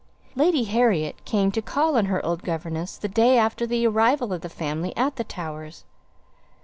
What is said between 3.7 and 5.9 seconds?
arrival of the family at the Towers.